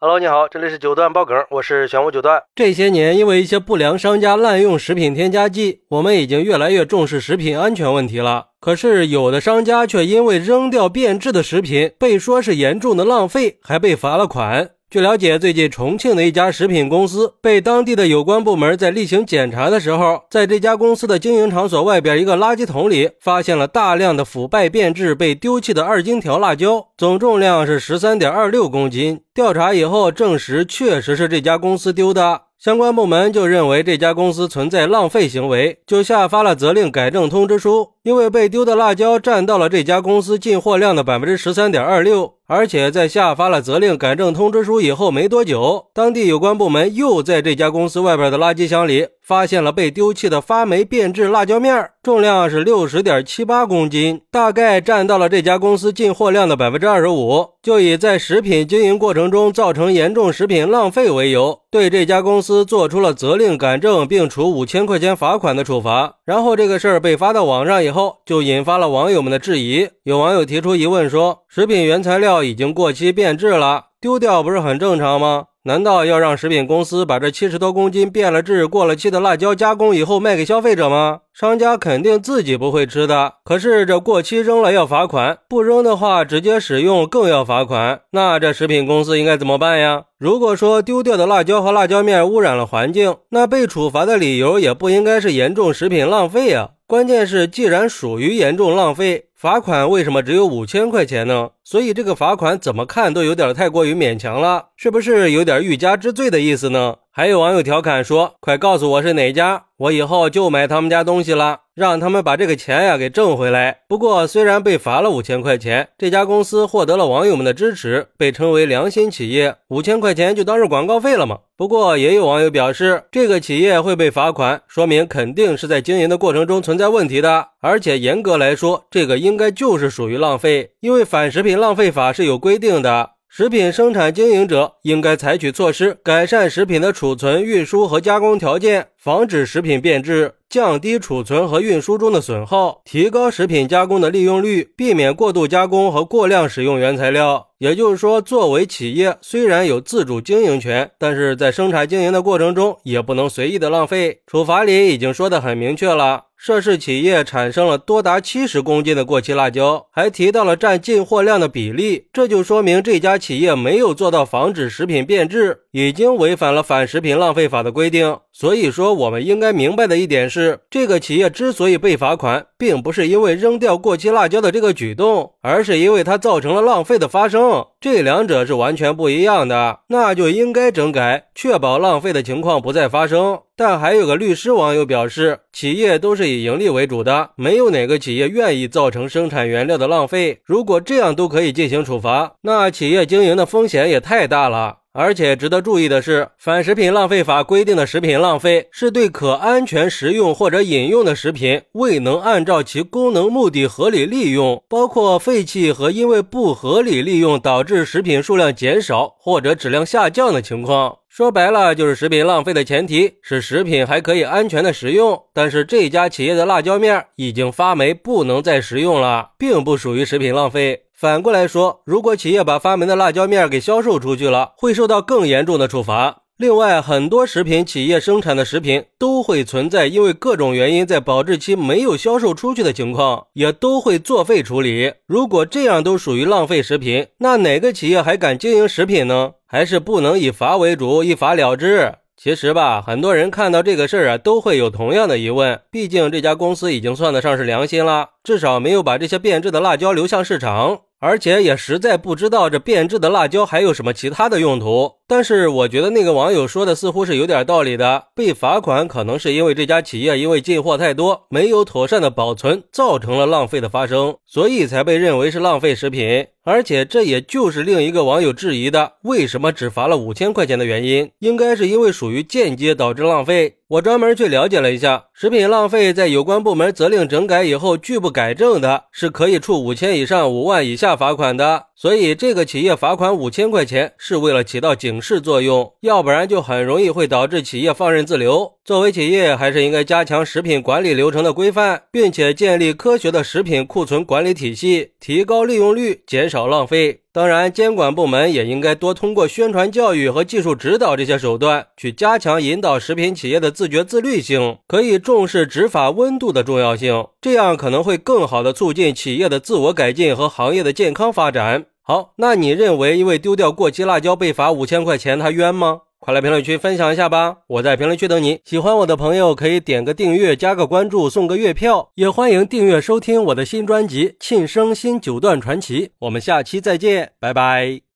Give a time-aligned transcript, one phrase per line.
[0.00, 2.40] Hello，你好，这里是九段爆梗，我是玄武九段。
[2.54, 8.50] 这些年，因为一些不良商家滥用食品添加剂，我们已经越来越重视食品安全问题了。
[8.60, 14.70] 可是，有的商家却因为扔掉变质的食品，被说是严重的浪费，还被罚了款。
[14.90, 29.20] 据了解，最近重庆的一家食品公司被当地的有关部门在例行检查的时候，在这家公司的经营场所外边一个垃圾桶里，发现了大量的腐败变质、被丢弃的二荆条辣椒，总重量是十三点二六公斤。
[29.34, 32.44] 调查以后证实，确实是这家公司丢的。
[32.58, 37.90] 相关部门就认为这家公司存在浪费行为，就下发了责令改正通知书。
[38.02, 57.46] 因为被丢的辣椒占到了这家公司进货量的百分之十三点二六，而且在下发了责令改正通知书以后没多久，当地有关部门又在这家公司外边的垃圾箱里发现了被丢弃的发霉变质辣椒面，重量是六十点七八公斤，大概占到了这家公司进货量的百分之二十五。
[57.60, 66.14] 就以在食品经营过程中造成严重食品浪费为由，对这家公司做出了责令改正并处五千块钱罚款的处罚。
[66.24, 68.18] 然后这个事儿被发到网上以后。
[68.24, 75.46] 就引发了网友们的质疑，有网友提出疑问说：“食品原材料已经过期变质了，丢掉不是很正常吗？
[75.64, 81.20] 难道要让食品公司把这七十多公斤变了质、过了期的辣椒加工以后卖给消费者吗？
[81.34, 83.34] 商家肯定自己不会吃的。
[83.44, 88.00] 可是这过期扔了要罚款，不扔的话直接使用更要罚款。
[88.12, 90.04] 那这食品公司应该怎么办呀？
[90.18, 101.50] 如果说丢掉的辣椒和辣椒面污染了环境，那被处罚的理由也不应该是严重食品浪费啊。”关键是，既然属于严重浪费，罚款为什么只有五千块钱呢？
[101.62, 106.96] 所以这个罚款怎么看都有点太过于勉强了，是不是有点欲加之罪的意思呢？
[107.18, 121.38] 还有网友调侃说：“快告诉我是哪家，我以后就买他们家东西了，让他们把这个钱呀给挣回来。”不过，虽然被罚了五千块钱，这家公司获得了网友们的支持，被称为良心企业，五千块钱就当是广告费了嘛。
[121.56, 133.10] 不过，也有网友表示，这个企业会被罚款，说明肯定是在经营的过程中存在问题的，而且严格来说，这个应该就是属于浪费，因为反食品浪费法是有规定的。
[133.30, 147.48] 食品生产经营者应该采取措施，改善食品的储存、运输和加工条件，防止食品变质，降低储存和运输中的损耗，提高食品加工的利用率，避免过度加工和过量使用原材料。
[147.58, 154.22] 也就是说，作为企业，虽然有自主经营权，但是在生产经营的过程中，也不能随意的浪费。
[154.26, 156.27] 处罚里已经说的很明确了。
[156.40, 168.16] 涉事企业产生了多达七十公斤的过期辣椒，还提到了占进货量的比例，这就说明这家企业没有做到防止食品变质，已经违反了反食品浪费法的规定。
[168.32, 183.40] 所以说，我们应该明白的一点是，这个企业之所以被罚款，并不是因为扔掉过期辣椒的这个举动，而是因为它造成了浪费的发生，这两者是完全不一样的，那就应该整改，确保浪费的情况不再发生。
[183.56, 190.40] 但还有个律师网友表示，企业都是以盈利为主的，没有哪个企业愿意造成生产原料的浪费。
[190.44, 194.77] 如果这样都可以进行处罚，那企业经营的风险也太大了。
[194.92, 210.96] 而且值得注意的是，反食品浪费法规定的食品浪费，是对可安全食用或者饮用的食品未能按照其功能目的合理利用，包括废弃和因为不合理利用导致食品数量减少或者质量下降的情况。
[211.08, 215.20] 说白了，就是食品浪费的前提是食品还可以安全的食用。
[215.32, 220.82] 但是这家企业的辣椒面已经发霉，不能再食用了，并不属于食品浪费。
[221.00, 226.22] 反过来说，如果企业把发霉的辣椒面给销售出去了，会受到更严重的处罚。
[226.36, 234.92] 另外，很多食品企业生产的食品都会存在因为各种原因在保质期没有销售出去的情况，也都会作废处理。
[235.06, 239.34] 如果这样都属于浪费食品，那哪个企业还敢经营食品呢？
[239.46, 241.92] 还是不能以罚为主，一罚了之。
[242.20, 245.60] 其实吧，很多人看到这个事儿啊，都会有同样的疑问。
[245.70, 250.80] 毕竟这家公司已经算得上是良心了，至少没有把这些变质的辣椒流向市场。
[251.00, 254.92] 而且也实在不知道这变质的辣椒还有什么其他的用途。
[255.06, 258.08] 但是我觉得那个网友说的似乎是有点道理的。
[258.14, 266.26] 被罚款可能是因为这家企业因为进货太多，没有妥善的保存，造成了浪费的发生，所以才被认为是浪费食品。
[266.44, 273.56] 而且这也就是另一个网友质疑的，为什么只罚了五千块钱的原因，应该是因为属于间接导致浪费。
[273.68, 281.64] 我专门去了解了一下，食品浪费在有关部门责令整改以后拒不改正的，是可以处五千以上五万以下罚款的。
[281.80, 288.54] 所以这个企业罚款五千块钱是为了起到警示作用，要不然就很容易会导致企业放任自流。
[288.64, 297.02] 作为企业，还是应该加强食品管理流程的规范，并且建立科学的食品库存管理体系，提高利用率，减少浪费。
[297.10, 311.64] 当然，监管部门也应该多通过宣传教育和技术指导这些手段，去加强引导食品企业的自觉自律性，可以重视执法温度的重要性，这样可能会更好的促进企业的自我改进和行业的健康发展。
[311.88, 315.80] 好，那你认为因为丢掉过期辣椒被罚五千块钱，他冤吗？
[315.98, 317.38] 快来评论区分享一下吧！
[317.46, 318.40] 我在评论区等你。
[318.44, 325.86] 喜欢我的朋友可以点个订阅、加个关注、送个月票，也欢迎订阅收听我的新专辑《庆生新九段传奇》。
[326.00, 327.80] 我们下期再见，拜拜。